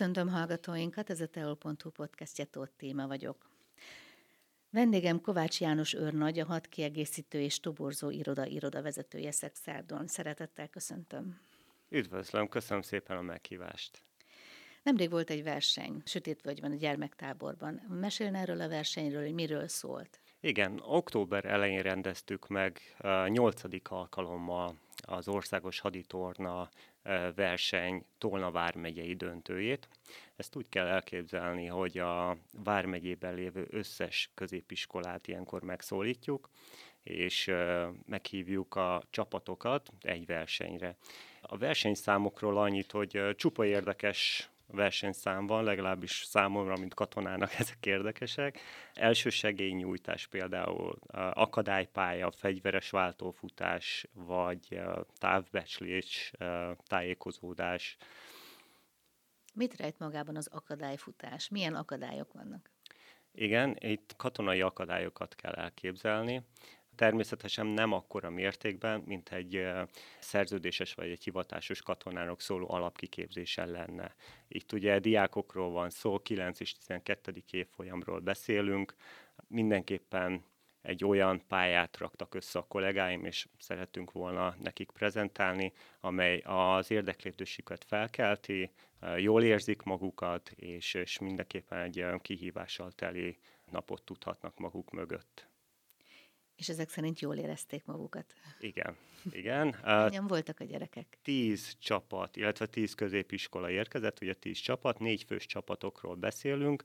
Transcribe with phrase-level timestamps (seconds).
[0.00, 3.50] Köszöntöm hallgatóinkat, ez a teol.hu podcastje Tóth Téma vagyok.
[4.70, 10.06] Vendégem Kovács János őrnagy, a hat kiegészítő és toborzó iroda iroda vezetője Szexárdon.
[10.06, 11.40] Szeretettel köszöntöm.
[11.88, 14.02] Üdvözlöm, köszönöm szépen a meghívást.
[14.82, 17.74] Nemrég volt egy verseny, Sötétvölgyben, a gyermektáborban.
[17.88, 20.20] Mesélne erről a versenyről, hogy miről szólt?
[20.40, 22.96] Igen, október elején rendeztük meg
[23.28, 26.68] nyolcadik alkalommal az Országos Haditorna
[27.34, 29.88] verseny Tolna vármegyei döntőjét.
[30.36, 36.50] Ezt úgy kell elképzelni, hogy a vármegyében lévő összes középiskolát ilyenkor megszólítjuk,
[37.02, 37.52] és
[38.06, 40.96] meghívjuk a csapatokat egy versenyre.
[41.40, 48.58] A versenyszámokról annyit, hogy csupa érdekes versenyszám van, legalábbis számomra, mint katonának ezek érdekesek.
[48.94, 50.98] Elsősegélynyújtás például,
[51.32, 54.80] akadálypálya, fegyveres váltófutás, vagy
[55.18, 56.32] távbecslés,
[56.86, 57.96] tájékozódás.
[59.54, 61.48] Mit rejt magában az akadályfutás?
[61.48, 62.70] Milyen akadályok vannak?
[63.32, 66.42] Igen, itt katonai akadályokat kell elképzelni.
[67.00, 69.66] Természetesen nem akkora mértékben, mint egy
[70.18, 74.14] szerződéses vagy egy hivatásos katonának szóló alapkiképzésen lenne.
[74.48, 77.42] Itt ugye diákokról van szó, 9 és 12.
[77.50, 78.94] évfolyamról beszélünk,
[79.46, 80.44] mindenképpen
[80.82, 87.84] egy olyan pályát raktak össze a kollégáim, és szeretünk volna nekik prezentálni, amely az érdeklődésüket
[87.84, 88.70] felkelti,
[89.16, 93.38] jól érzik magukat, és, és mindenképpen egy kihívással teli
[93.70, 95.49] napot tudhatnak maguk mögött.
[96.60, 98.34] És ezek szerint jól érezték magukat.
[98.58, 98.96] Igen,
[99.30, 99.72] igen.
[99.72, 101.18] Hányan voltak a gyerekek?
[101.22, 106.82] Tíz csapat, illetve tíz középiskola érkezett, ugye tíz csapat, négy fős csapatokról beszélünk,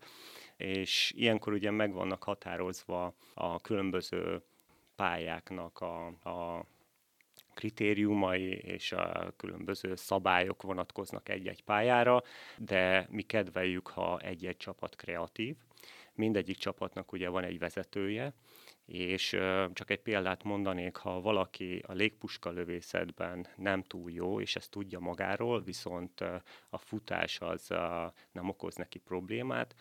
[0.58, 4.42] és ilyenkor ugye meg vannak határozva a különböző
[4.96, 6.66] pályáknak a, a
[7.54, 12.24] kritériumai és a különböző szabályok vonatkoznak egy-egy pályára,
[12.58, 15.56] de mi kedveljük, ha egy-egy csapat kreatív.
[16.14, 18.34] Mindegyik csapatnak ugye van egy vezetője,
[18.86, 19.30] és
[19.74, 25.00] csak egy példát mondanék, ha valaki a légpuska lövészetben nem túl jó, és ezt tudja
[25.00, 26.22] magáról, viszont
[26.70, 27.68] a futás az
[28.32, 29.76] nem okoz neki problémát,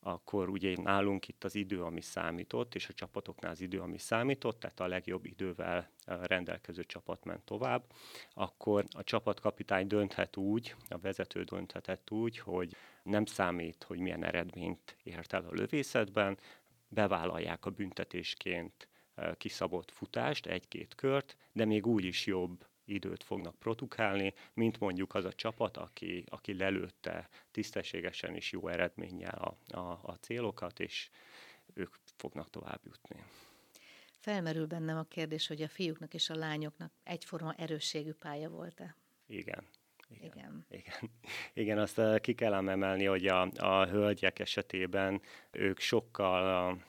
[0.00, 4.60] akkor ugye nálunk itt az idő, ami számított, és a csapatoknál az idő, ami számított,
[4.60, 7.82] tehát a legjobb idővel rendelkező csapat ment tovább,
[8.34, 14.96] akkor a csapatkapitány dönthet úgy, a vezető dönthetett úgy, hogy nem számít, hogy milyen eredményt
[15.02, 16.38] ért el a lövészetben,
[16.88, 18.88] bevállalják a büntetésként
[19.36, 25.24] kiszabott futást, egy-két kört, de még úgy is jobb időt fognak produkálni, mint mondjuk az
[25.24, 31.10] a csapat, aki, aki lelőtte tisztességesen és jó eredménnyel a, a, a célokat, és
[31.74, 33.24] ők fognak tovább jutni.
[34.18, 38.96] Felmerül bennem a kérdés, hogy a fiúknak és a lányoknak egyforma erősségű pálya volt-e?
[39.26, 39.66] Igen.
[40.08, 40.30] Igen.
[40.30, 40.66] Igen.
[40.70, 41.10] Igen.
[41.62, 45.20] Igen, azt uh, ki kell emelni, hogy a, a hölgyek esetében
[45.50, 46.80] ők sokkal uh,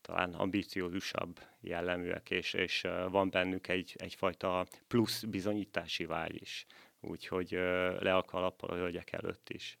[0.00, 6.66] talán ambiciózusabb jelleműek, és, és uh, van bennük egy, egyfajta plusz bizonyítási vágy is.
[7.00, 7.50] Úgyhogy
[7.98, 9.78] le a kalappal a hölgyek előtt is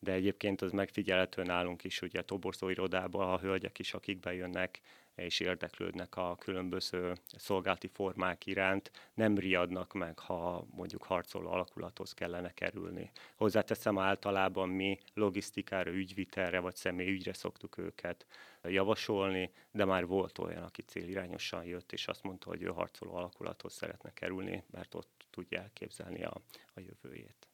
[0.00, 4.80] de egyébként az megfigyelhető nálunk is, ugye a toborzó irodában a hölgyek is, akik bejönnek
[5.20, 12.52] és érdeklődnek a különböző szolgálti formák iránt, nem riadnak meg, ha mondjuk harcoló alakulathoz kellene
[12.54, 13.10] kerülni.
[13.34, 18.26] Hozzáteszem általában mi logisztikára, ügyvitelre vagy személyügyre szoktuk őket
[18.62, 23.72] javasolni, de már volt olyan, aki célirányosan jött, és azt mondta, hogy ő harcoló alakulathoz
[23.72, 26.40] szeretne kerülni, mert ott tudja elképzelni a,
[26.74, 27.49] a jövőjét.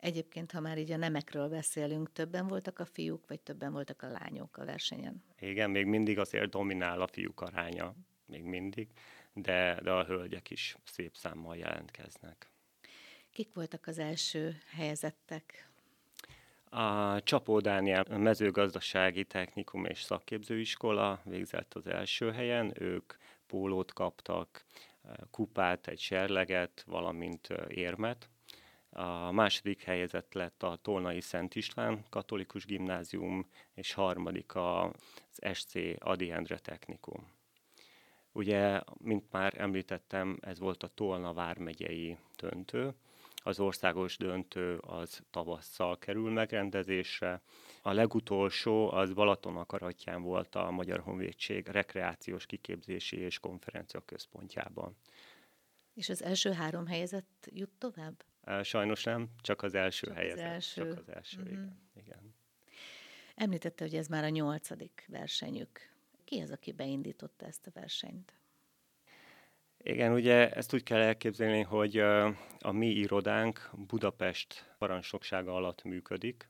[0.00, 4.08] Egyébként, ha már így a nemekről beszélünk, többen voltak a fiúk, vagy többen voltak a
[4.08, 5.22] lányok a versenyen?
[5.40, 7.94] Igen, még mindig azért dominál a fiúk aránya,
[8.26, 8.88] még mindig,
[9.32, 12.50] de, de a hölgyek is szép számmal jelentkeznek.
[13.30, 15.68] Kik voltak az első helyezettek?
[16.70, 23.12] A Csapó Dániel mezőgazdasági technikum és szakképzőiskola végzett az első helyen, ők
[23.46, 24.64] pólót kaptak,
[25.30, 28.28] kupát, egy serleget, valamint érmet.
[28.98, 34.90] A második helyezett lett a Tolnai Szent István Katolikus Gimnázium, és harmadik az
[35.52, 37.32] SC Adi Endre Technikum.
[38.32, 42.94] Ugye, mint már említettem, ez volt a Tolna vármegyei döntő.
[43.36, 47.42] Az országos döntő az tavasszal kerül megrendezésre.
[47.82, 54.96] A legutolsó az Balaton akaratján volt a Magyar Honvédség rekreációs kiképzési és konferencia központjában.
[55.94, 58.24] És az első három helyezett jut tovább?
[58.62, 60.44] Sajnos nem, csak az első csak helyezett.
[60.44, 60.88] Az első.
[60.88, 61.52] Csak az első, uh-huh.
[61.52, 62.34] igen, igen.
[63.34, 65.80] Említette, hogy ez már a nyolcadik versenyük.
[66.24, 68.32] Ki az, aki beindította ezt a versenyt?
[69.82, 71.98] Igen, ugye ezt úgy kell elképzelni, hogy
[72.58, 76.48] a mi irodánk Budapest parancsnoksága alatt működik,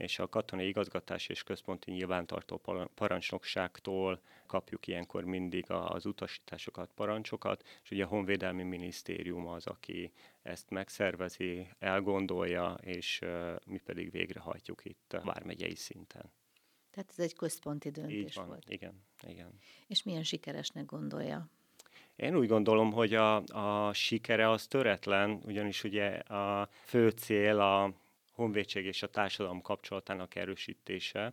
[0.00, 2.60] és a katonai igazgatás és központi nyilvántartó
[2.94, 10.12] parancsnokságtól kapjuk ilyenkor mindig az utasításokat, parancsokat, és ugye a Honvédelmi Minisztérium az, aki
[10.42, 13.20] ezt megszervezi, elgondolja, és
[13.64, 16.32] mi pedig végrehajtjuk itt a vármegyei szinten.
[16.90, 18.70] Tehát ez egy központi döntés Így van, volt.
[18.70, 19.58] Igen, igen.
[19.86, 21.48] És milyen sikeresnek gondolja?
[22.16, 27.94] Én úgy gondolom, hogy a, a sikere az töretlen, ugyanis ugye a fő cél a
[28.40, 31.32] honvédség és a társadalom kapcsolatának erősítése,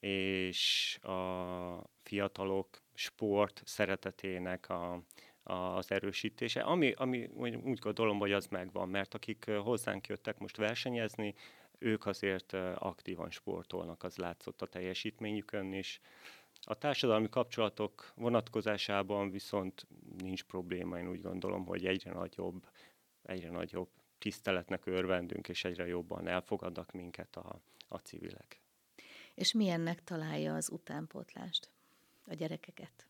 [0.00, 5.02] és a fiatalok sport szeretetének a,
[5.42, 7.28] az erősítése, ami, ami
[7.64, 11.34] úgy gondolom, hogy az megvan, mert akik hozzánk jöttek most versenyezni,
[11.78, 16.00] ők azért aktívan sportolnak, az látszott a teljesítményükön is.
[16.62, 19.86] A társadalmi kapcsolatok vonatkozásában viszont
[20.18, 22.68] nincs probléma, én úgy gondolom, hogy egyre nagyobb,
[23.22, 23.88] egyre nagyobb
[24.20, 28.60] tiszteletnek örvendünk, és egyre jobban elfogadnak minket a, a civilek.
[29.34, 31.70] És milyennek találja az utánpótlást,
[32.26, 33.06] a gyerekeket?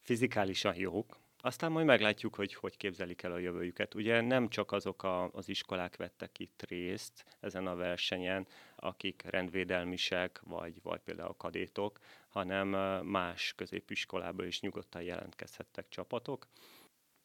[0.00, 3.94] Fizikálisan jók, aztán majd meglátjuk, hogy hogy képzelik el a jövőjüket.
[3.94, 8.46] Ugye nem csak azok a, az iskolák vettek itt részt ezen a versenyen,
[8.76, 11.98] akik rendvédelmisek, vagy, vagy például kadétok,
[12.28, 12.68] hanem
[13.06, 16.46] más középiskolából is nyugodtan jelentkezhettek csapatok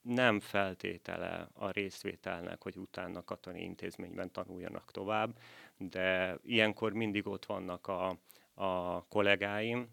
[0.07, 5.39] nem feltétele a részvételnek, hogy utána katonai intézményben tanuljanak tovább,
[5.77, 8.17] de ilyenkor mindig ott vannak a,
[8.53, 9.87] a kollégáim,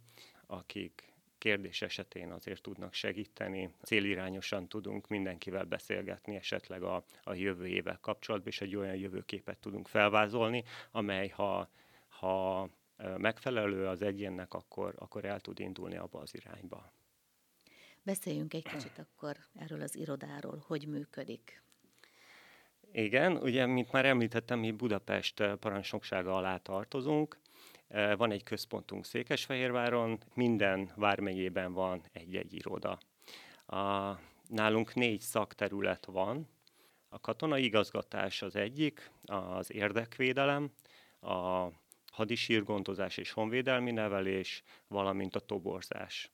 [0.46, 3.75] akik kérdés esetén azért tudnak segíteni.
[3.82, 9.88] Célirányosan tudunk mindenkivel beszélgetni esetleg a, a jövő évvel kapcsolatban, és egy olyan jövőképet tudunk
[9.88, 11.69] felvázolni, amely ha,
[12.08, 12.69] ha
[13.16, 16.93] megfelelő az egyénnek, akkor, akkor el tud indulni abba az irányba.
[18.05, 21.62] Beszéljünk egy kicsit akkor erről az irodáról, hogy működik.
[22.93, 27.39] Igen, ugye, mint már említettem, mi Budapest parancsnoksága alá tartozunk.
[28.17, 32.99] Van egy központunk Székesfehérváron, minden vármegyében van egy-egy iroda.
[33.67, 34.12] A,
[34.49, 36.49] nálunk négy szakterület van.
[37.09, 40.71] A katonai igazgatás az egyik, az érdekvédelem,
[41.21, 41.69] a
[42.12, 46.34] hadisírgondozás és honvédelmi nevelés, valamint a toborzás.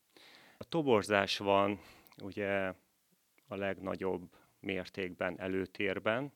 [0.63, 1.81] A toborzás van
[2.23, 2.75] ugye
[3.47, 6.33] a legnagyobb mértékben előtérben,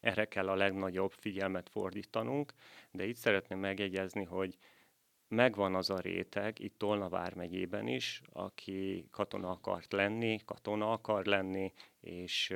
[0.00, 2.52] erre kell a legnagyobb figyelmet fordítanunk,
[2.90, 4.56] de itt szeretném megjegyezni, hogy
[5.28, 11.72] megvan az a réteg, itt Tolna vármegyében is, aki katona akart lenni, katona akar lenni,
[12.00, 12.54] és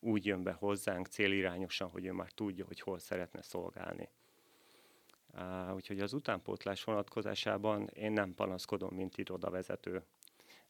[0.00, 4.08] úgy jön be hozzánk célirányosan, hogy ő már tudja, hogy hol szeretne szolgálni.
[5.74, 10.04] Úgyhogy az utánpótlás vonatkozásában én nem panaszkodom, mint irodavezető.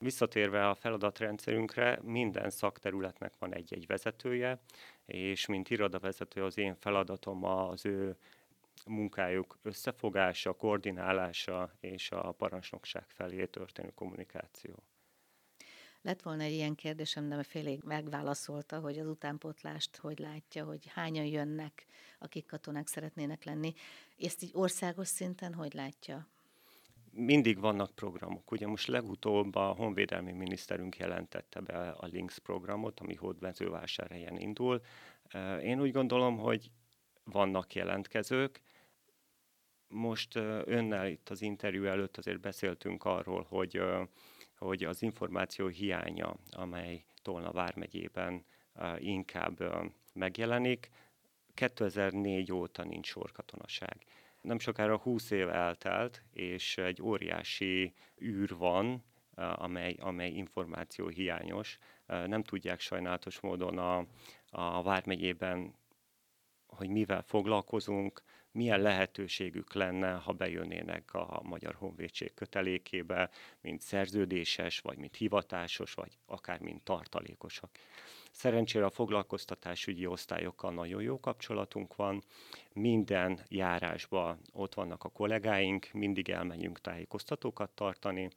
[0.02, 4.60] Visszatérve a feladatrendszerünkre, minden szakterületnek van egy-egy vezetője,
[5.04, 8.16] és mint irodavezető az én feladatom az ő
[8.86, 14.82] munkájuk összefogása, koordinálása és a parancsnokság felé történő kommunikáció.
[16.00, 21.26] Lett volna egy ilyen kérdésem, de félig megválaszolta, hogy az utánpótlást hogy látja, hogy hányan
[21.26, 21.86] jönnek,
[22.18, 23.72] akik katonák szeretnének lenni.
[24.18, 26.31] Ezt így országos szinten hogy látja?
[27.12, 28.50] Mindig vannak programok.
[28.50, 34.82] Ugye most legutóbb a honvédelmi miniszterünk jelentette be a Links programot, ami hódmezővásárhelyen indul.
[35.62, 36.70] Én úgy gondolom, hogy
[37.24, 38.60] vannak jelentkezők.
[39.88, 43.82] Most önnel itt az interjú előtt azért beszéltünk arról, hogy,
[44.58, 48.44] hogy az információ hiánya, amely Tolna vármegyében
[48.98, 49.62] inkább
[50.12, 50.90] megjelenik,
[51.54, 53.96] 2004 óta nincs sorkatonaság
[54.42, 61.78] nem sokára 20 év eltelt, és egy óriási űr van, amely, amely információ hiányos.
[62.06, 64.06] Nem tudják sajnálatos módon a,
[64.50, 65.74] a Vármegyében,
[66.66, 73.30] hogy mivel foglalkozunk, milyen lehetőségük lenne, ha bejönnének a Magyar Honvédség kötelékébe,
[73.60, 77.70] mint szerződéses, vagy mint hivatásos, vagy akár mint tartalékosak.
[78.32, 82.22] Szerencsére a foglalkoztatásügyi osztályokkal nagyon jó kapcsolatunk van,
[82.72, 88.30] minden járásban ott vannak a kollégáink, mindig elmenjünk tájékoztatókat tartani,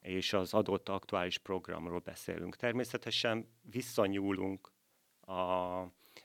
[0.00, 2.56] és az adott aktuális programról beszélünk.
[2.56, 4.72] Természetesen visszanyúlunk
[5.20, 5.32] a,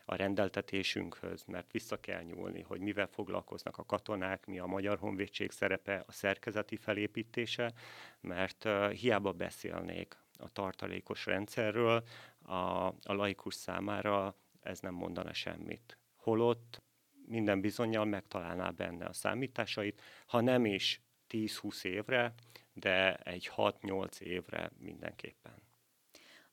[0.05, 5.51] a rendeltetésünkhöz, mert vissza kell nyúlni, hogy mivel foglalkoznak a katonák, mi a Magyar Honvédség
[5.51, 7.73] szerepe, a szerkezeti felépítése,
[8.21, 12.03] mert uh, hiába beszélnék a tartalékos rendszerről,
[12.49, 15.97] a, a laikus számára ez nem mondana semmit.
[16.15, 16.81] Holott
[17.25, 22.33] minden bizonyal megtalálná benne a számításait, ha nem is 10-20 évre,
[22.73, 25.53] de egy 6-8 évre mindenképpen.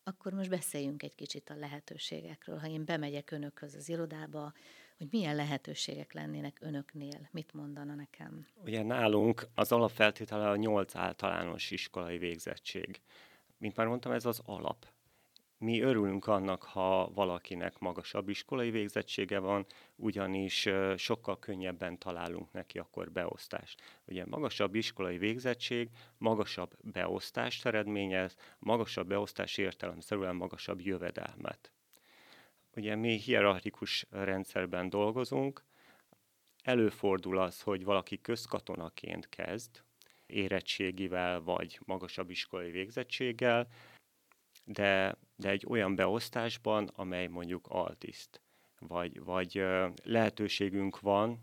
[0.03, 2.59] Akkor most beszéljünk egy kicsit a lehetőségekről.
[2.59, 4.53] Ha én bemegyek önökhöz az irodába,
[4.97, 8.47] hogy milyen lehetőségek lennének önöknél, mit mondana nekem?
[8.55, 13.01] Ugye nálunk az alapfeltétele a nyolc általános iskolai végzettség.
[13.59, 14.87] Mint már mondtam, ez az alap.
[15.59, 23.13] Mi örülünk annak, ha valakinek magasabb iskolai végzettsége van, ugyanis sokkal könnyebben találunk neki akkor
[23.13, 23.83] beosztást.
[24.05, 31.73] Ugye magasabb iskolai végzettség, magasabb beosztást eredményez, magasabb beosztás értelemszerűen magasabb jövedelmet.
[32.75, 35.65] Ugye mi hierarchikus rendszerben dolgozunk,
[36.63, 39.83] előfordul az, hogy valaki közkatonaként kezd,
[40.27, 43.69] érettségivel vagy magasabb iskolai végzettséggel,
[44.65, 48.41] de, de egy olyan beosztásban, amely mondjuk altiszt,
[48.79, 49.65] vagy, vagy
[50.05, 51.41] lehetőségünk van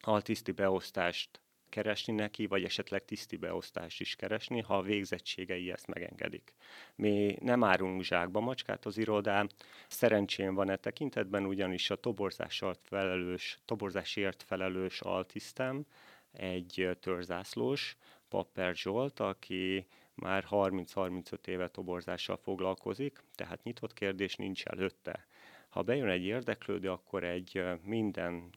[0.00, 6.54] altiszti beosztást keresni neki, vagy esetleg tiszti beosztást is keresni, ha a végzettségei ezt megengedik.
[6.94, 9.50] Mi nem árulunk zsákba macskát az irodán,
[9.88, 15.86] szerencsém van e tekintetben, ugyanis a toborzásért felelős, toborzásért felelős altisztem,
[16.32, 17.96] egy törzászlós,
[18.28, 19.86] Papper Zsolt, aki
[20.20, 25.26] már 30-35 éve toborzással foglalkozik, tehát nyitott kérdés nincs előtte.
[25.68, 28.50] Ha bejön egy érdeklődő, akkor egy minden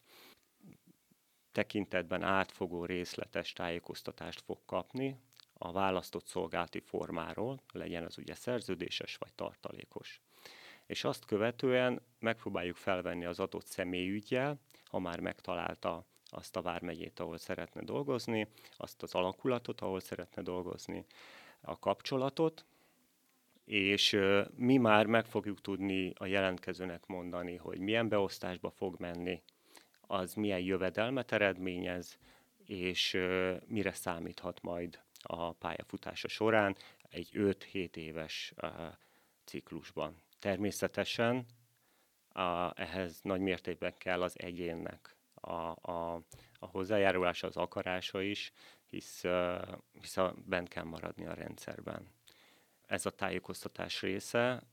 [1.52, 5.16] tekintetben átfogó részletes tájékoztatást fog kapni
[5.54, 10.22] a választott szolgálati formáról, legyen az ugye szerződéses vagy tartalékos.
[10.86, 17.38] És azt követően megpróbáljuk felvenni az adott személyügyjel, ha már megtalálta azt a vármegyét, ahol
[17.38, 21.06] szeretne dolgozni, azt az alakulatot, ahol szeretne dolgozni,
[21.62, 22.66] a kapcsolatot,
[23.66, 24.18] és
[24.56, 29.42] mi már meg fogjuk tudni a jelentkezőnek mondani, hogy milyen beosztásba fog menni,
[30.02, 32.18] az milyen jövedelmet eredményez,
[32.66, 33.18] és
[33.66, 36.76] mire számíthat majd a pályafutása során
[37.10, 38.54] egy 5-7 éves
[39.44, 40.22] ciklusban.
[40.40, 41.46] Természetesen
[42.30, 46.22] a, ehhez nagy mértékben kell az egyénnek a, a,
[46.60, 48.54] a hozzájárulása, az akarása is,
[48.86, 49.24] hisz,
[49.92, 52.08] hisz bent kell maradni a rendszerben.
[52.86, 54.64] Ez a tájékoztatás része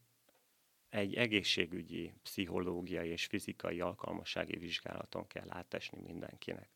[0.89, 6.69] egy egészségügyi, pszichológiai és fizikai alkalmassági vizsgálaton kell átesni mindenkinek.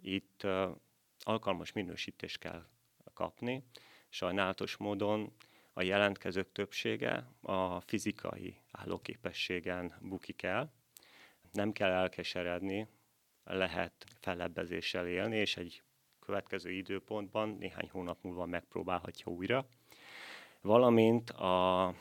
[0.00, 0.76] Itt uh,
[1.20, 2.66] alkalmas minősítést kell
[3.14, 3.64] kapni,
[4.08, 5.32] sajnálatos módon
[5.72, 10.72] a jelentkezők többsége a fizikai állóképességen bukik el.
[11.52, 12.88] Nem kell elkeseredni,
[13.54, 15.82] lehet fellebbezéssel élni, és egy
[16.20, 19.66] következő időpontban, néhány hónap múlva megpróbálhatja újra.
[20.60, 21.94] Valamint a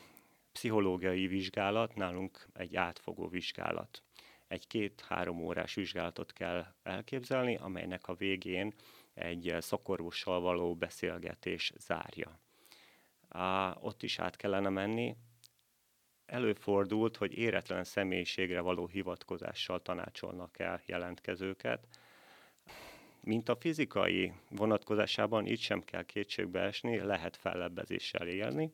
[0.52, 4.04] pszichológiai vizsgálat nálunk egy átfogó vizsgálat.
[4.48, 8.74] Egy két-három órás vizsgálatot kell elképzelni, amelynek a végén
[9.14, 12.40] egy szakorvossal való beszélgetés zárja.
[13.30, 15.16] Á, ott is át kellene menni.
[16.28, 21.88] Előfordult, hogy éretlen személyiségre való hivatkozással tanácsolnak el jelentkezőket,
[23.22, 28.74] mint a fizikai vonatkozásában itt sem kell kétségbe esni, lehet fellebbezéssel élni,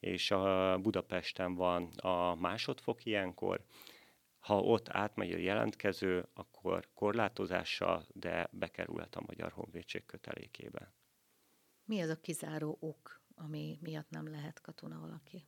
[0.00, 3.64] és a Budapesten van a másodfok ilyenkor,
[4.38, 10.92] ha ott átmegy a jelentkező, akkor korlátozással, de bekerülhet a Magyar Honvédség kötelékébe.
[11.84, 15.46] Mi az a kizáró ok, ami miatt nem lehet katona valaki?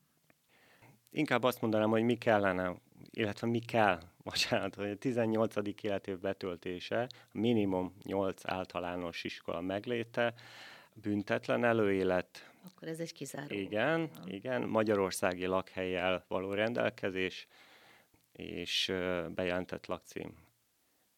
[1.10, 2.74] Inkább azt mondanám, hogy mi kellene,
[3.10, 5.54] illetve mi kell, bocsánat, hogy a 18.
[5.82, 10.34] életév betöltése, minimum 8 általános iskola megléte,
[10.94, 12.50] büntetlen előélet.
[12.64, 13.54] Akkor ez egy kizáró.
[13.54, 14.32] Igen, ok.
[14.32, 17.46] igen, magyarországi lakhelyjel való rendelkezés,
[18.32, 18.92] és
[19.34, 20.34] bejelentett lakcím.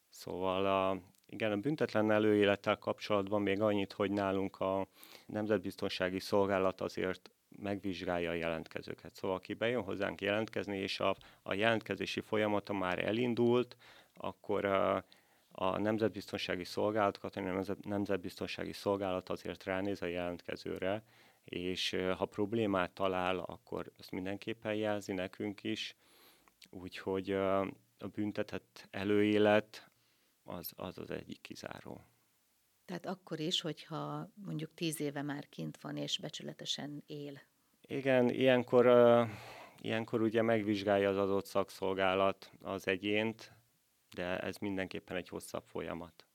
[0.09, 4.87] Szóval a, igen, a büntetlen előélettel kapcsolatban még annyit, hogy nálunk a
[5.25, 9.15] Nemzetbiztonsági Szolgálat azért megvizsgálja a jelentkezőket.
[9.15, 13.77] Szóval aki bejön hozzánk jelentkezni, és a, a jelentkezési folyamata már elindult,
[14.13, 15.05] akkor a,
[15.51, 21.03] a Nemzetbiztonsági Szolgálat, a Nemzet, Nemzetbiztonsági Szolgálat azért ránéz a jelentkezőre,
[21.43, 25.95] és ha problémát talál, akkor ezt mindenképpen jelzi nekünk is,
[26.69, 29.89] úgyhogy a büntetett előélet
[30.43, 32.05] az az, az egyik kizáró.
[32.85, 37.41] Tehát akkor is, hogyha mondjuk tíz éve már kint van és becsületesen él.
[37.87, 38.85] Igen, ilyenkor,
[39.81, 43.51] ilyenkor ugye megvizsgálja az adott szakszolgálat az egyént,
[44.15, 46.25] de ez mindenképpen egy hosszabb folyamat.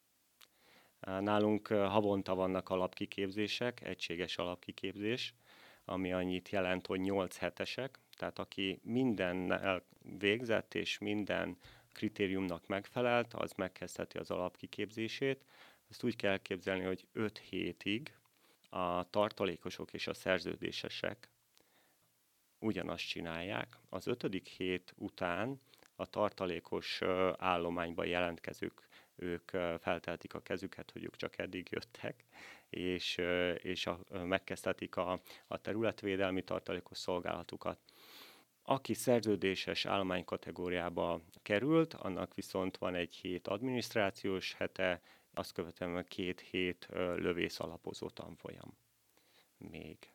[1.01, 5.35] Nálunk havonta vannak alapkiképzések, egységes alapkiképzés,
[5.85, 9.53] ami annyit jelent, hogy 8 hetesek, tehát aki minden
[10.19, 11.57] végzett és minden
[11.93, 15.45] kritériumnak megfelelt, az megkezdheti az alapkiképzését,
[15.91, 18.15] ezt úgy kell elképzelni, hogy 5 hétig
[18.71, 21.31] a tartalékosok és a szerződésesek
[22.59, 23.77] ugyanazt csinálják.
[23.89, 25.61] Az ötödik hét után
[25.97, 27.03] a tartalékos
[27.37, 32.25] állományba jelentkezők ők felteltik a kezüket, hogy ők csak eddig jöttek,
[32.71, 33.17] és,
[33.57, 37.79] és a, megkezdhetik a, a területvédelmi tartalékos szolgálatukat.
[38.63, 45.01] Aki szerződéses állománykategóriába került, annak viszont van egy hét adminisztrációs hete,
[45.39, 48.77] azt követően két hét lövész alapozó tanfolyam
[49.59, 50.13] még.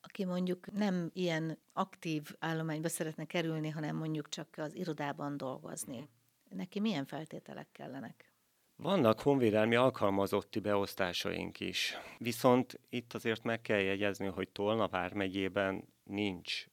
[0.00, 6.08] Aki mondjuk nem ilyen aktív állományba szeretne kerülni, hanem mondjuk csak az irodában dolgozni,
[6.48, 8.30] neki milyen feltételek kellenek?
[8.76, 16.66] Vannak honvédelmi alkalmazotti beosztásaink is, viszont itt azért meg kell jegyezni, hogy Tolna vármegyében nincs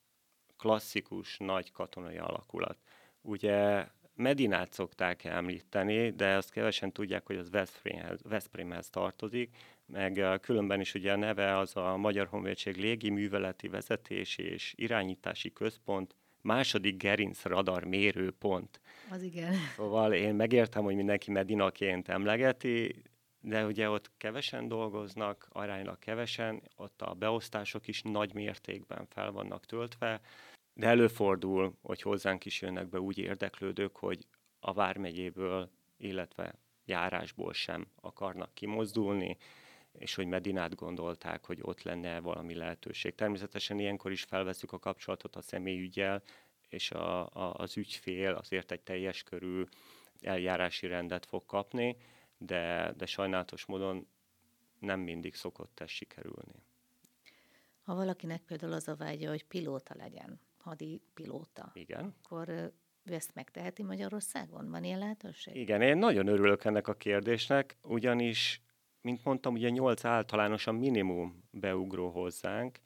[0.58, 2.78] klasszikus nagy katonai alakulat.
[3.22, 9.56] Ugye Medinát szokták említeni, de azt kevesen tudják, hogy az Veszprémhez, Veszprémhez tartozik,
[9.86, 15.54] meg különben is ugye a neve az a Magyar Honvédség Légi Műveleti Vezetési és Irányítási
[15.54, 18.80] Központ második gerinc radar mérőpont.
[19.12, 19.54] Az igen.
[19.76, 23.04] Szóval én megértem, hogy mindenki Medinaként emlegeti,
[23.40, 29.66] de ugye ott kevesen dolgoznak, aránylag kevesen, ott a beosztások is nagy mértékben fel vannak
[29.66, 30.22] töltve,
[30.74, 34.28] de előfordul, hogy hozzánk is jönnek be úgy érdeklődők, hogy
[34.60, 39.38] a Vármegyéből, illetve járásból sem akarnak kimozdulni,
[39.92, 43.16] és hogy Medinát gondolták, hogy ott lenne valami lehetőség.
[43.16, 46.24] Természetesen ilyenkor is felveszük a kapcsolatot a személyügyel,
[46.70, 49.64] és a, a, az ügyfél azért egy teljes körű
[50.22, 51.98] eljárási rendet fog kapni,
[52.38, 54.08] de, de sajnálatos módon
[54.80, 56.64] nem mindig szokott ez sikerülni.
[57.82, 62.16] Ha valakinek például az a vágya, hogy pilóta legyen, hadi pilóta, Igen.
[62.24, 64.70] akkor ő ezt megteheti Magyarországon?
[64.70, 65.56] Van ilyen lehetőség?
[65.56, 68.62] Igen, én nagyon örülök ennek a kérdésnek, ugyanis
[69.02, 72.80] mint mondtam, ugye 8 általánosan minimum beugró hozzánk,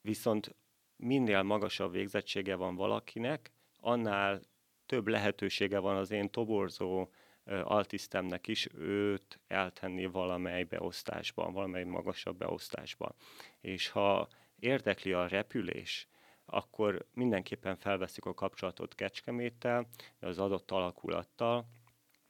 [0.00, 0.56] viszont
[0.96, 4.40] minél magasabb végzettsége van valakinek, annál
[4.86, 7.10] több lehetősége van az én toborzó
[7.44, 13.14] altisztemnek is őt eltenni valamely beosztásban, valamely magasabb beosztásban.
[13.60, 16.08] És ha érdekli a repülés,
[16.44, 19.88] akkor mindenképpen felveszik a kapcsolatot Kecskeméttel,
[20.20, 21.66] az adott alakulattal,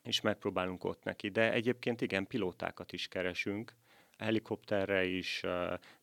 [0.02, 1.28] és megpróbálunk ott neki.
[1.28, 3.74] De egyébként igen, pilótákat is keresünk,
[4.18, 5.42] helikopterre is,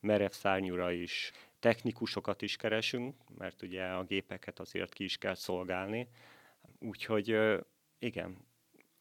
[0.00, 6.08] merev szárnyúra is, technikusokat is keresünk, mert ugye a gépeket azért ki is kell szolgálni.
[6.78, 7.36] Úgyhogy
[7.98, 8.36] igen,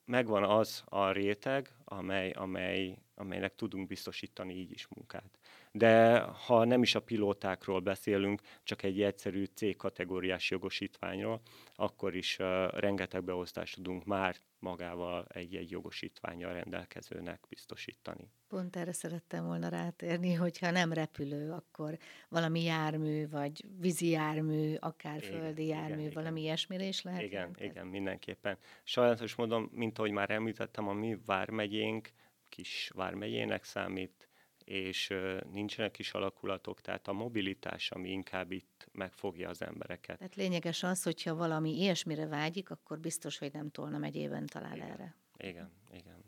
[0.05, 5.39] megvan az a réteg, amely, amely, amelynek tudunk biztosítani így is munkát.
[5.71, 11.41] De ha nem is a pilótákról beszélünk, csak egy egyszerű C-kategóriás jogosítványról,
[11.75, 18.31] akkor is uh, rengeteg beosztást tudunk már magával egy-egy jogosítványjal rendelkezőnek biztosítani.
[18.47, 21.97] Pont erre szerettem volna rátérni, hogyha nem repülő, akkor
[22.29, 26.43] valami jármű, vagy vízi jármű, akár igen, földi jármű, igen, valami igen.
[26.43, 27.71] ilyesmire is lehet Igen, jelentkezni?
[27.71, 28.57] igen, mindenképpen.
[28.83, 32.11] Sajnálatos módon, mint ahogy már említettem, a mi vármegyénk
[32.49, 34.29] kis vármegyének számít,
[34.63, 35.13] és
[35.51, 40.17] nincsenek is alakulatok, tehát a mobilitás, ami inkább itt megfogja az embereket.
[40.17, 44.89] Tehát lényeges az, hogyha valami ilyesmire vágyik, akkor biztos, hogy nem Tolna megyében talál igen.
[44.89, 45.15] erre.
[45.37, 46.23] Igen, igen.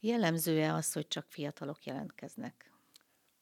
[0.00, 2.72] Jellemző-e az, hogy csak fiatalok jelentkeznek?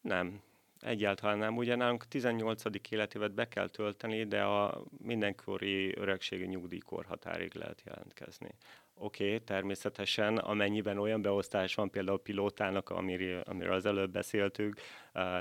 [0.00, 0.42] Nem,
[0.80, 1.56] egyáltalán nem.
[1.56, 2.62] Ugye nálunk 18.
[2.90, 8.50] életévet be kell tölteni, de a mindenkori öregségi nyugdíjkorhatárig lehet jelentkezni.
[9.00, 14.80] Oké, okay, természetesen, amennyiben olyan beosztás van például pilótának, amiről, amiről az előbb beszéltünk,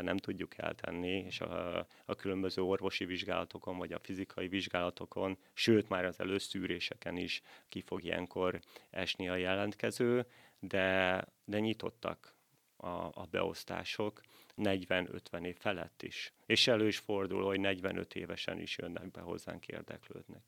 [0.01, 6.05] nem tudjuk eltenni, és a, a különböző orvosi vizsgálatokon, vagy a fizikai vizsgálatokon, sőt már
[6.05, 10.25] az előszűréseken is ki fog ilyenkor esni a jelentkező,
[10.59, 12.35] de, de nyitottak
[12.77, 14.21] a, a beosztások
[14.57, 16.33] 40-50 év felett is.
[16.45, 20.43] És elő is fordul, hogy 45 évesen is jönnek be hozzánk érdeklődnek.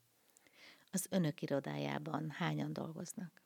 [0.92, 3.42] Az önök irodájában hányan dolgoznak?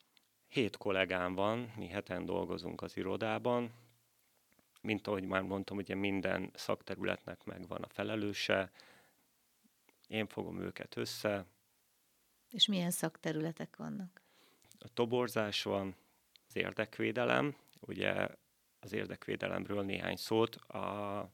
[0.49, 3.73] Hét kollégám van, mi heten dolgozunk az irodában.
[4.81, 8.71] Mint ahogy már mondtam, ugye minden szakterületnek megvan a felelőse.
[10.07, 11.47] Én fogom őket össze.
[12.51, 14.23] És milyen szakterületek vannak?
[14.79, 15.97] A toborzás van,
[16.49, 18.29] az érdekvédelem, ugye
[18.85, 20.55] az érdekvédelemről néhány szót.
[20.55, 21.31] A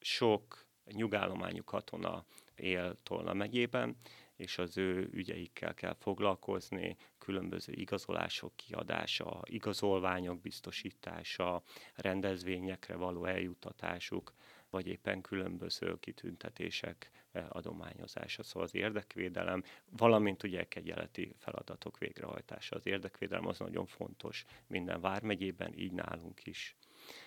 [0.00, 3.96] sok nyugállományú katona él Tolna megyében,
[4.36, 11.62] és az ő ügyeikkel kell foglalkozni, különböző igazolások kiadása, igazolványok biztosítása,
[11.94, 14.34] rendezvényekre való eljutatásuk,
[14.72, 22.76] vagy éppen különböző kitüntetések eh, adományozása, szóval az érdekvédelem, valamint ugye kegyeleti feladatok végrehajtása.
[22.76, 26.76] Az érdekvédelem az nagyon fontos minden vármegyében, így nálunk is.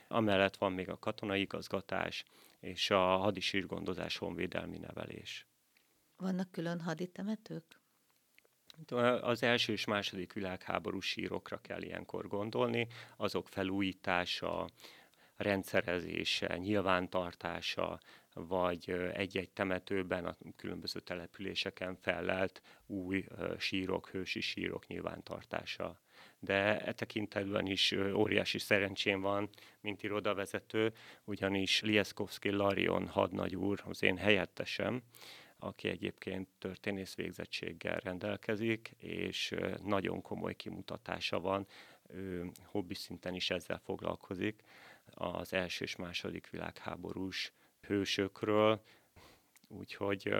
[0.07, 2.23] Amellett van még a katonai igazgatás
[2.59, 5.47] és a hadisírgondozás honvédelmi nevelés.
[6.17, 7.79] Vannak külön haditemetők?
[9.21, 14.67] Az első és második világháború sírokra kell ilyenkor gondolni, azok felújítása,
[15.37, 17.99] rendszerezése, nyilvántartása,
[18.33, 23.25] vagy egy-egy temetőben, a különböző településeken fellelt új
[23.57, 25.99] sírok, hősi sírok nyilvántartása.
[26.39, 29.49] De e tekintetben is óriási szerencsém van,
[29.81, 30.93] mint irodavezető,
[31.23, 35.01] ugyanis Lieszkowski Larion hadnagy úr, az én helyettesem,
[35.59, 41.67] aki egyébként történész végzettséggel rendelkezik, és nagyon komoly kimutatása van,
[42.07, 44.63] ő hobbi szinten is ezzel foglalkozik,
[45.13, 48.81] az első és második világháborús hősökről,
[49.67, 50.35] úgyhogy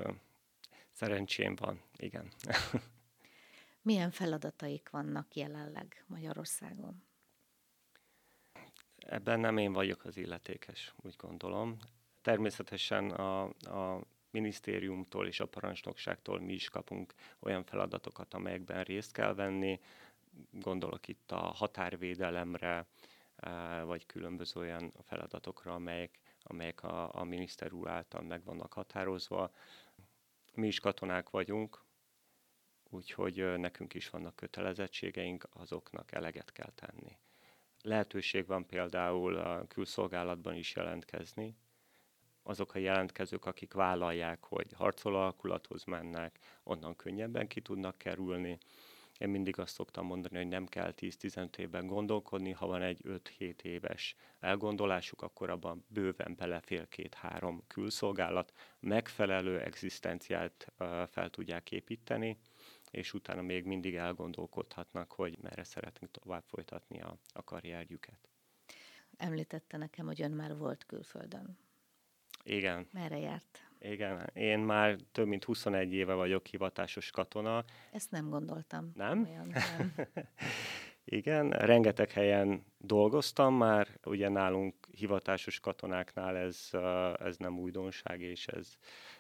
[0.92, 2.32] szerencsém van, igen.
[3.82, 7.04] Milyen feladataik vannak jelenleg Magyarországon?
[8.98, 11.78] Ebben nem én vagyok az illetékes, úgy gondolom.
[12.22, 14.02] Természetesen a, a
[14.32, 19.80] minisztériumtól és a parancsnokságtól mi is kapunk olyan feladatokat, amelyekben részt kell venni.
[20.52, 22.88] Gondolok itt a határvédelemre,
[23.86, 29.52] vagy különböző olyan feladatokra, amelyek, amelyek a, a miniszter úr által meg vannak határozva.
[30.54, 31.84] Mi is katonák vagyunk,
[32.90, 37.18] úgyhogy nekünk is vannak kötelezettségeink, azoknak eleget kell tenni.
[37.82, 41.58] Lehetőség van például a külszolgálatban is jelentkezni,
[42.44, 45.36] azok a jelentkezők, akik vállalják, hogy harcoló
[45.86, 48.58] mennek, onnan könnyebben ki tudnak kerülni.
[49.18, 53.62] Én mindig azt szoktam mondani, hogy nem kell 10-15 évben gondolkodni, ha van egy 5-7
[53.62, 60.72] éves elgondolásuk, akkor abban bőven belefér két-három külszolgálat, megfelelő egzisztenciát
[61.10, 62.38] fel tudják építeni,
[62.92, 68.30] és utána még mindig elgondolkodhatnak, hogy merre szeretnénk tovább folytatni a, a karrierjüket.
[69.18, 71.58] Említette nekem, hogy ön már volt külföldön.
[72.44, 72.88] Igen.
[72.92, 73.70] Merre járt?
[73.92, 77.64] Igen, én már több mint 21 éve vagyok hivatásos katona.
[77.92, 78.92] Ezt nem gondoltam.
[78.96, 79.28] Nem?
[79.30, 79.94] Olyan, nem.
[81.08, 86.70] Igen, rengeteg helyen dolgoztam már, ugye nálunk hivatásos katonáknál ez,
[87.20, 88.78] ez nem újdonság, és ez,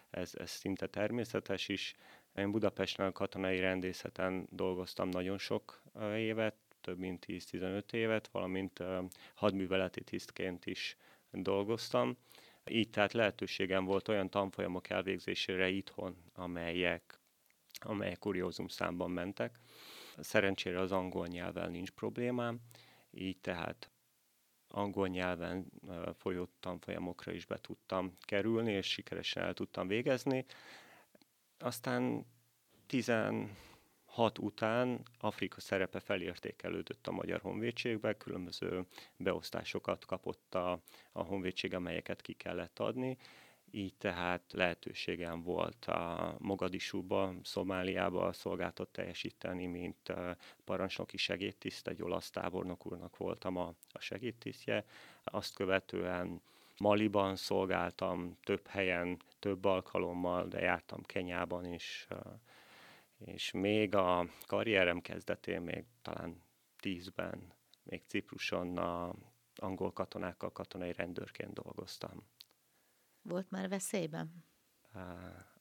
[0.09, 1.95] ez, ez szinte természetes is.
[2.35, 5.81] Én Budapesten a katonai rendészeten dolgoztam nagyon sok
[6.15, 8.83] évet, több mint 10-15 évet, valamint
[9.33, 10.97] hadműveleti tisztként is
[11.31, 12.17] dolgoztam.
[12.69, 17.19] Így tehát lehetőségem volt olyan tanfolyamok elvégzésére itthon, amelyek,
[17.79, 19.59] amelyek kuriózum számban mentek.
[20.17, 22.59] Szerencsére az angol nyelvvel nincs problémám,
[23.11, 23.89] így tehát
[24.67, 25.65] angol nyelven
[26.13, 30.45] folyó tanfolyamokra is be tudtam kerülni, és sikeresen el tudtam végezni.
[31.57, 32.25] Aztán
[32.87, 33.49] 16
[34.17, 38.85] után Afrika szerepe felértékelődött a Magyar Honvédségbe, különböző
[39.17, 40.79] beosztásokat kapott a,
[41.11, 43.17] a honvédség, amelyeket ki kellett adni,
[43.71, 50.13] így tehát lehetőségem volt a Mogadisúba, Szomáliába szolgáltat teljesíteni, mint
[50.63, 54.85] parancsnoki segédtiszt, egy olasz tábornok úrnak voltam a, a segédtisztje.
[55.23, 56.41] Azt követően
[56.77, 62.07] Maliban szolgáltam több helyen, több alkalommal, de jártam Kenyában is,
[63.25, 66.41] és még a karrierem kezdetén, még talán
[66.79, 69.15] tízben, még Cipruson a
[69.55, 72.27] angol katonákkal katonai rendőrként dolgoztam.
[73.21, 74.45] Volt már veszélyben?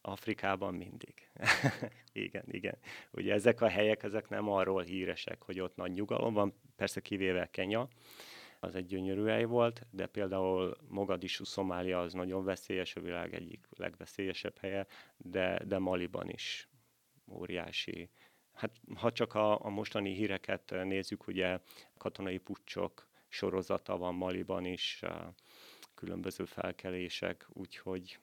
[0.01, 1.29] Afrikában mindig.
[2.11, 2.77] igen, igen.
[3.11, 7.49] Ugye ezek a helyek, ezek nem arról híresek, hogy ott nagy nyugalom van, persze kivéve
[7.49, 7.87] Kenya,
[8.59, 13.67] az egy gyönyörű hely volt, de például Mogadishu, Szomália az nagyon veszélyes, a világ egyik
[13.69, 16.69] legveszélyesebb helye, de, de Maliban is
[17.27, 18.09] óriási.
[18.53, 21.59] Hát ha csak a, a mostani híreket nézzük, ugye
[21.97, 25.01] katonai pucsok sorozata van Maliban is,
[25.93, 28.19] különböző felkelések, úgyhogy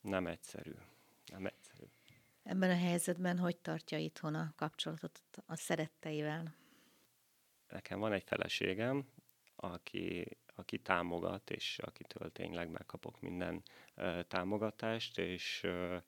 [0.00, 0.72] nem egyszerű.
[1.32, 1.84] Nem egyszerű.
[2.42, 6.54] Ebben a helyzetben hogy tartja itthon a kapcsolatot a szeretteivel?
[7.68, 9.08] Nekem van egy feleségem,
[9.56, 13.62] aki, aki támogat, és akitől tényleg megkapok minden
[13.96, 16.02] uh, támogatást, és uh,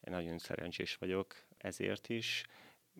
[0.00, 2.44] én nagyon szerencsés vagyok ezért is.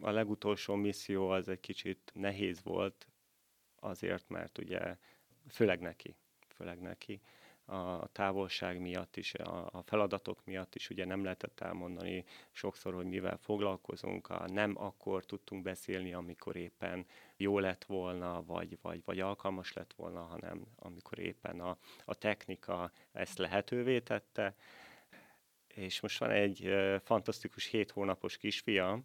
[0.01, 3.07] A legutolsó misszió az egy kicsit nehéz volt,
[3.81, 4.97] azért, mert ugye
[5.49, 6.15] főleg neki,
[6.49, 7.21] főleg neki,
[7.71, 13.37] a távolság miatt is, a feladatok miatt is ugye nem lehetett elmondani sokszor, hogy mivel
[13.37, 19.73] foglalkozunk, a nem akkor tudtunk beszélni, amikor éppen jó lett volna, vagy, vagy, vagy alkalmas
[19.73, 24.55] lett volna, hanem amikor éppen a, a technika ezt lehetővé tette
[25.81, 29.05] és most van egy fantasztikus hét hónapos kisfiam,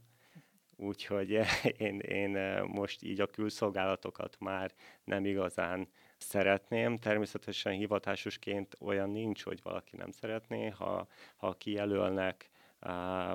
[0.76, 1.40] úgyhogy
[1.78, 6.98] én, én most így a külszolgálatokat már nem igazán szeretném.
[6.98, 12.50] Természetesen hivatásosként olyan nincs, hogy valaki nem szeretné, ha, ha kijelölnek,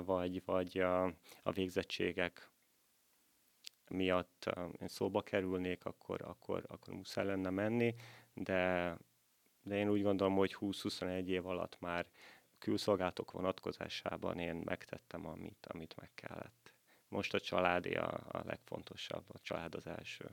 [0.04, 1.04] vagy, vagy a,
[1.42, 2.50] a végzettségek
[3.88, 4.50] miatt
[4.80, 7.94] én szóba kerülnék, akkor, akkor, akkor muszáj lenne menni,
[8.34, 8.96] de,
[9.62, 12.06] de én úgy gondolom, hogy 20-21 év alatt már
[12.60, 16.72] külszolgálatok vonatkozásában én megtettem, amit, amit meg kellett.
[17.08, 20.30] Most a családé a, a legfontosabb, a család az első.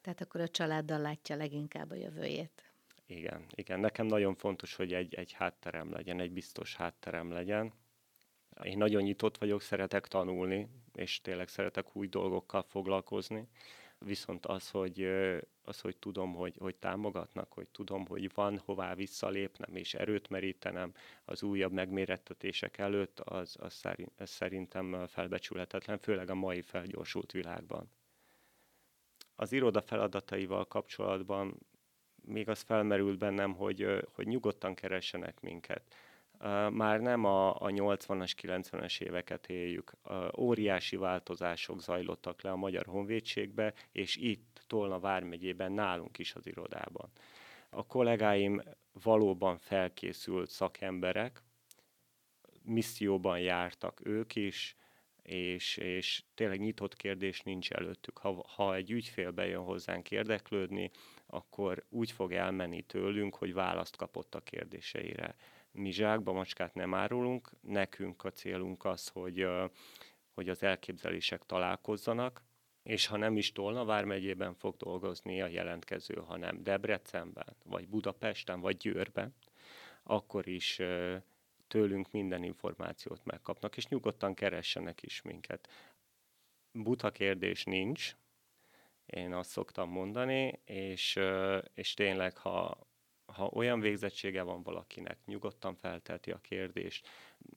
[0.00, 2.72] Tehát akkor a családdal látja leginkább a jövőjét.
[3.06, 3.80] Igen, igen.
[3.80, 7.72] Nekem nagyon fontos, hogy egy, egy hátterem legyen, egy biztos hátterem legyen.
[8.62, 13.48] Én nagyon nyitott vagyok, szeretek tanulni, és tényleg szeretek új dolgokkal foglalkozni.
[13.98, 15.02] Viszont az, hogy,
[15.62, 20.92] az, hogy tudom, hogy, hogy támogatnak, hogy tudom, hogy van hová visszalépnem és erőt merítenem
[21.24, 27.90] az újabb megmérettetések előtt, az, az, szerint, az szerintem felbecsülhetetlen, főleg a mai felgyorsult világban.
[29.34, 31.58] Az iroda feladataival kapcsolatban
[32.24, 35.94] még az felmerült bennem, hogy, hogy nyugodtan keressenek minket
[36.70, 39.92] már nem a, a 80-as, 90-es éveket éljük.
[40.38, 47.10] Óriási változások zajlottak le a Magyar Honvédségbe, és itt Tolna vármegyében nálunk is az irodában.
[47.70, 48.62] A kollégáim
[49.02, 51.42] valóban felkészült szakemberek,
[52.62, 54.76] misszióban jártak ők is,
[55.22, 58.18] és, és tényleg nyitott kérdés nincs előttük.
[58.18, 60.90] Ha, ha egy ügyfél bejön hozzánk érdeklődni,
[61.26, 65.34] akkor úgy fog elmenni tőlünk, hogy választ kapott a kérdéseire
[65.74, 69.46] mi zsákba macskát nem árulunk, nekünk a célunk az, hogy,
[70.34, 72.42] hogy az elképzelések találkozzanak,
[72.82, 78.76] és ha nem is Tolna vármegyében fog dolgozni a jelentkező, hanem Debrecenben, vagy Budapesten, vagy
[78.76, 79.34] Győrben,
[80.02, 80.80] akkor is
[81.68, 85.68] tőlünk minden információt megkapnak, és nyugodtan keressenek is minket.
[86.72, 88.16] Buta kérdés nincs,
[89.06, 91.20] én azt szoktam mondani, és,
[91.74, 92.86] és tényleg, ha,
[93.34, 97.08] ha olyan végzettsége van valakinek, nyugodtan feltelti a kérdést,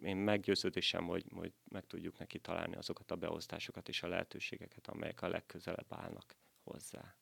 [0.03, 5.21] én meggyőződésem, hogy, hogy meg tudjuk neki találni azokat a beosztásokat és a lehetőségeket, amelyek
[5.21, 7.15] a legközelebb állnak hozzá.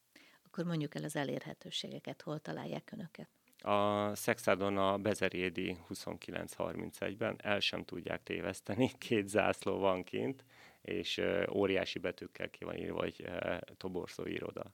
[0.43, 3.29] Akkor mondjuk el az elérhetőségeket, hol találják önöket?
[3.57, 10.43] A Szexádon a Bezerédi 2931-ben el sem tudják téveszteni, két zászló van kint,
[10.81, 13.29] és óriási betűkkel ki van írva, hogy
[13.77, 14.73] toborszó iroda.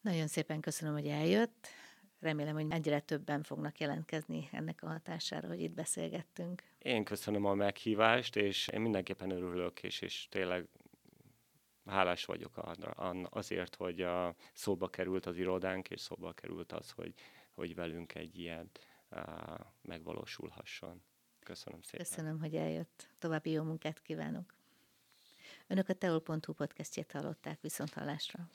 [0.00, 1.68] Nagyon szépen köszönöm, hogy eljött.
[2.24, 6.62] Remélem, hogy egyre többen fognak jelentkezni ennek a hatására, hogy itt beszélgettünk.
[6.78, 10.68] Én köszönöm a meghívást, és én mindenképpen örülök, és, és tényleg
[11.86, 12.60] hálás vagyok
[13.30, 17.14] azért, hogy a szóba került az irodánk, és szóba került az, hogy,
[17.50, 18.70] hogy velünk egy ilyen
[19.82, 21.02] megvalósulhasson.
[21.38, 22.06] Köszönöm szépen.
[22.06, 23.08] Köszönöm, hogy eljött.
[23.18, 24.54] További jó munkát kívánok.
[25.66, 28.48] Önök a teol.hu podcastjét hallották viszont hallásra.